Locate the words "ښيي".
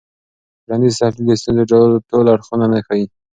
2.85-3.05